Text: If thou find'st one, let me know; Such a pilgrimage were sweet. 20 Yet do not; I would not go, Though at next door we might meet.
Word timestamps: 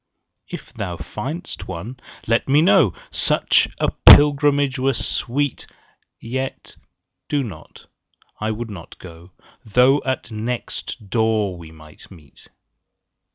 If 0.49 0.73
thou 0.73 0.97
find'st 0.97 1.67
one, 1.67 1.99
let 2.25 2.49
me 2.49 2.63
know; 2.63 2.95
Such 3.11 3.67
a 3.77 3.91
pilgrimage 4.09 4.79
were 4.79 4.95
sweet. 4.95 5.67
20 6.21 6.27
Yet 6.33 6.75
do 7.29 7.43
not; 7.43 7.85
I 8.39 8.49
would 8.49 8.71
not 8.71 8.97
go, 8.97 9.29
Though 9.63 10.01
at 10.03 10.31
next 10.31 11.07
door 11.11 11.55
we 11.55 11.69
might 11.69 12.09
meet. 12.09 12.47